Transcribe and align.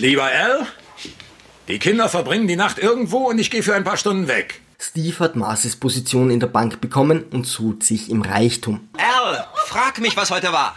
Lieber 0.00 0.24
Al, 0.24 0.66
die 1.68 1.78
Kinder 1.78 2.08
verbringen 2.08 2.48
die 2.48 2.56
Nacht 2.56 2.78
irgendwo 2.78 3.28
und 3.28 3.38
ich 3.38 3.50
gehe 3.50 3.62
für 3.62 3.74
ein 3.74 3.84
paar 3.84 3.98
Stunden 3.98 4.28
weg. 4.28 4.62
Steve 4.78 5.18
hat 5.18 5.36
Marcis 5.36 5.76
Position 5.76 6.30
in 6.30 6.40
der 6.40 6.46
Bank 6.46 6.80
bekommen 6.80 7.24
und 7.32 7.46
suhlt 7.46 7.84
sich 7.84 8.08
im 8.08 8.22
Reichtum. 8.22 8.88
Al, 8.96 9.46
frag 9.66 10.00
mich, 10.00 10.16
was 10.16 10.30
heute 10.30 10.54
war. 10.54 10.74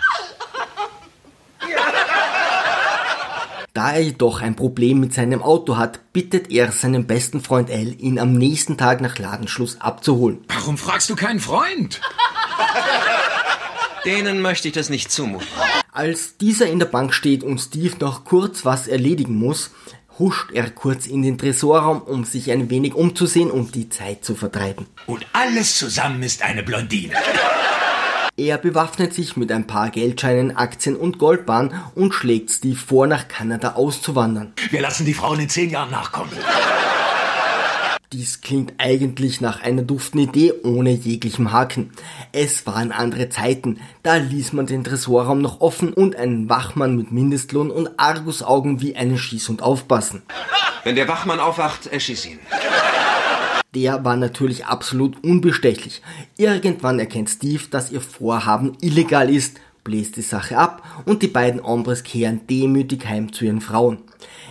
Da 3.74 3.94
er 3.94 4.02
jedoch 4.02 4.42
ein 4.42 4.58
Problem 4.58 5.00
mit 5.00 5.14
seinem 5.14 5.42
Auto 5.42 5.78
hat, 5.78 6.12
bittet 6.12 6.52
er 6.52 6.74
seinen 6.74 7.08
besten 7.08 7.40
Freund 7.40 7.72
Al, 7.72 7.96
ihn 7.98 8.20
am 8.20 8.34
nächsten 8.34 8.78
Tag 8.78 9.00
nach 9.00 9.20
Ladenschluss 9.20 9.80
abzuholen. 9.80 10.44
Warum 10.50 10.78
fragst 10.78 11.10
du 11.10 11.16
keinen 11.16 11.40
Freund? 11.40 12.02
Denen 14.04 14.42
möchte 14.42 14.68
ich 14.68 14.74
das 14.74 14.90
nicht 14.90 15.14
zumuten. 15.14 15.48
Als 15.96 16.38
dieser 16.38 16.66
in 16.66 16.80
der 16.80 16.88
Bank 16.88 17.14
steht 17.14 17.44
und 17.44 17.60
Steve 17.60 17.96
noch 18.00 18.26
kurz 18.26 18.66
was 18.66 18.88
erledigen 18.88 19.36
muss, 19.36 19.70
huscht 20.18 20.50
er 20.52 20.72
kurz 20.72 21.06
in 21.06 21.22
den 21.22 21.38
Tresorraum, 21.38 22.02
um 22.02 22.24
sich 22.24 22.50
ein 22.50 22.72
wenig 22.72 22.96
umzusehen 22.96 23.52
und 23.52 23.76
die 23.76 23.90
Zeit 23.90 24.26
zu 24.26 24.34
vertreiben. 24.34 24.88
Und 25.06 25.28
alles 25.34 25.78
zusammen 25.78 26.24
ist 26.24 26.42
eine 26.42 26.64
Blondine. 26.64 27.14
Er 28.36 28.58
bewaffnet 28.58 29.14
sich 29.14 29.38
mit 29.38 29.52
ein 29.52 29.68
paar 29.68 29.92
Geldscheinen, 29.92 30.58
Aktien 30.58 30.96
und 30.96 31.20
Goldbahn 31.20 31.80
und 31.94 32.16
schlägt 32.16 32.50
Steve 32.50 32.76
vor, 32.76 33.06
nach 33.06 33.28
Kanada 33.28 33.74
auszuwandern. 33.74 34.54
Wir 34.72 34.82
lassen 34.82 35.06
die 35.06 35.14
Frauen 35.14 35.42
in 35.42 35.50
zehn 35.50 35.70
Jahren 35.70 35.92
nachkommen. 35.92 36.32
Dies 38.14 38.42
klingt 38.42 38.74
eigentlich 38.78 39.42
nach 39.42 39.64
einer 39.64 39.82
duften 39.82 40.20
Idee 40.20 40.54
ohne 40.64 40.92
jeglichem 40.92 41.52
Haken. 41.52 41.90
Es 42.32 42.68
waren 42.68 42.92
andere 42.92 43.30
Zeiten, 43.30 43.80
da 44.04 44.18
ließ 44.18 44.54
man 44.54 44.68
den 44.68 44.84
Tresorraum 44.84 45.42
noch 45.42 45.62
offen 45.62 45.92
und 45.94 46.16
einen 46.16 46.48
Wachmann 46.48 46.96
mit 46.96 47.12
Mindestlohn 47.12 47.72
und 47.72 47.90
Argusaugen 47.98 48.82
wie 48.82 48.96
einen 48.96 49.18
Schießhund 49.18 49.64
aufpassen. 49.64 50.22
Wenn 50.84 50.94
der 50.94 51.08
Wachmann 51.08 51.40
aufwacht, 51.40 51.88
erschieß 51.88 52.28
ihn. 52.28 52.40
Der 53.74 54.06
war 54.06 54.16
natürlich 54.16 54.68
absolut 54.68 55.24
unbestechlich. 55.24 56.04
Irgendwann 56.38 57.00
erkennt 57.00 57.32
Steve, 57.32 57.64
dass 57.72 57.92
ihr 57.92 58.02
Vorhaben 58.02 58.78
illegal 58.80 59.28
ist, 59.28 59.60
bläst 59.84 60.18
die 60.18 60.22
Sache 60.22 60.56
ab 60.56 60.84
und 61.06 61.24
die 61.24 61.28
beiden 61.28 61.64
Hombres 61.64 62.04
kehren 62.04 62.46
demütig 62.46 63.08
heim 63.08 63.34
zu 63.34 63.46
ihren 63.46 63.62
Frauen. 63.62 63.98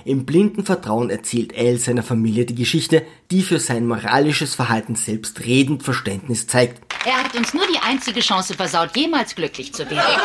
Im 0.04 0.24
blinden 0.24 0.64
Vertrauen 0.64 1.10
erzählt 1.10 1.56
Al 1.56 1.78
seiner 1.78 2.02
Familie 2.02 2.44
die 2.44 2.54
Geschichte, 2.54 3.02
die 3.30 3.42
für 3.42 3.60
sein 3.60 3.86
moralisches 3.86 4.54
Verhalten 4.54 4.94
selbstredend 4.94 5.82
Verständnis 5.82 6.46
zeigt. 6.46 6.82
Er 7.04 7.24
hat 7.24 7.34
uns 7.36 7.52
nur 7.52 7.64
die 7.66 7.78
einzige 7.78 8.20
Chance 8.20 8.54
versaut, 8.54 8.96
jemals 8.96 9.34
glücklich 9.34 9.72
zu 9.72 9.88
werden. 9.90 10.20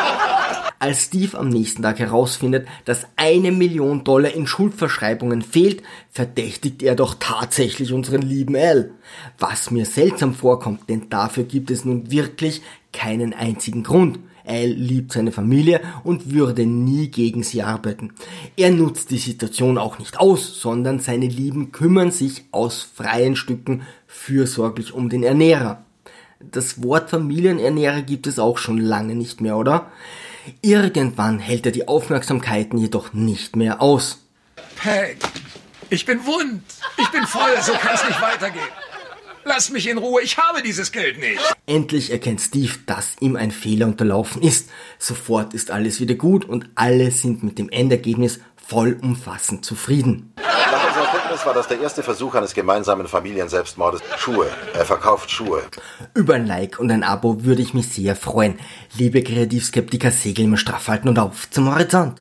Als 0.80 1.06
Steve 1.06 1.38
am 1.38 1.50
nächsten 1.50 1.82
Tag 1.82 1.98
herausfindet, 1.98 2.68
dass 2.86 3.08
eine 3.16 3.52
Million 3.52 4.04
Dollar 4.04 4.32
in 4.32 4.46
Schuldverschreibungen 4.46 5.42
fehlt, 5.42 5.82
verdächtigt 6.12 6.84
er 6.84 6.96
doch 6.96 7.16
tatsächlich 7.20 7.94
unseren 7.94 8.22
lieben 8.22 8.56
Al. 8.56 8.92
Was 9.40 9.72
mir 9.72 9.86
seltsam 9.86 10.36
vorkommt, 10.36 10.88
denn 10.90 11.10
dafür 11.10 11.46
gibt 11.46 11.72
es 11.72 11.84
nun 11.84 12.12
wirklich 12.12 12.62
keinen 12.94 13.34
einzigen 13.34 13.84
Grund. 13.84 14.20
Al 14.48 14.68
liebt 14.68 15.12
seine 15.12 15.32
Familie 15.32 15.82
und 16.04 16.32
würde 16.34 16.66
nie 16.66 17.10
gegen 17.10 17.44
sie 17.44 17.64
arbeiten. 17.64 18.14
Er 18.56 18.72
nutzt 18.72 19.12
die 19.12 19.18
Situation 19.18 19.78
auch 19.78 20.00
nicht 20.00 20.20
aus, 20.20 20.60
sondern 20.60 21.00
seine 21.00 21.28
Lieben 21.28 21.72
kümmern 21.72 22.12
sich 22.12 22.46
aus 22.52 22.82
freien 22.82 23.36
Stücken 23.36 23.84
fürsorglich 24.08 24.94
um 24.94 25.10
den 25.10 25.24
Ernährer. 25.24 25.84
Das 26.40 26.84
Wort 26.84 27.10
Familienernährer 27.10 28.04
gibt 28.04 28.28
es 28.28 28.40
auch 28.40 28.58
schon 28.58 28.78
lange 28.78 29.16
nicht 29.16 29.42
mehr, 29.42 29.58
oder? 29.58 29.92
Irgendwann 30.62 31.40
hält 31.40 31.66
er 31.66 31.72
die 31.72 31.88
Aufmerksamkeiten 31.88 32.78
jedoch 32.78 33.14
nicht 33.14 33.56
mehr 33.56 33.82
aus. 33.82 34.20
Peg, 34.76 35.18
ich 35.90 36.06
bin 36.06 36.26
wund. 36.26 36.64
Ich 36.98 37.10
bin 37.10 37.26
voll. 37.26 37.62
So 37.62 37.74
kann 37.74 37.96
es 37.96 38.08
nicht 38.08 38.22
weitergehen. 38.22 38.64
Lass 39.48 39.70
mich 39.70 39.88
in 39.88 39.98
Ruhe. 39.98 40.22
Ich 40.22 40.38
habe 40.38 40.62
dieses 40.62 40.92
Geld 40.92 41.20
nicht. 41.20 41.40
Endlich 41.66 42.12
erkennt 42.12 42.42
Steve, 42.42 42.74
dass 42.86 43.16
ihm 43.22 43.38
ein 43.38 43.52
Fehler 43.52 43.86
unterlaufen 43.86 44.42
ist. 44.42 44.70
Sofort 45.00 45.54
ist 45.54 45.72
alles 45.72 46.02
wieder 46.02 46.16
gut 46.16 46.44
und 46.44 46.68
alle 46.76 47.12
sind 47.12 47.44
mit 47.44 47.58
dem 47.58 47.70
Endergebnis 47.70 48.42
vollumfassend 48.58 49.64
zufrieden. 49.64 50.34
Nach 50.36 50.88
unserer 50.88 51.06
Kenntnis 51.06 51.46
war 51.46 51.54
das 51.54 51.70
der 51.70 51.80
erste 51.80 52.04
Versuch 52.04 52.36
eines 52.36 52.54
gemeinsamen 52.54 53.08
Familienselbstmordes. 53.08 54.02
Schuhe. 54.18 54.50
Er 54.74 54.86
verkauft 54.86 55.32
Schuhe. 55.32 55.64
Über 56.14 56.34
ein 56.34 56.46
Like 56.46 56.78
und 56.78 56.92
ein 56.92 57.04
Abo 57.04 57.46
würde 57.46 57.62
ich 57.62 57.74
mich 57.74 57.88
sehr 57.88 58.18
freuen. 58.18 58.60
Liebe 58.98 59.24
Kreativskeptiker, 59.24 60.12
segeln 60.12 60.50
wir 60.52 60.58
straff 60.58 60.90
halten 60.90 61.08
und 61.08 61.20
auf 61.20 61.50
zum 61.50 61.74
Horizont. 61.74 62.16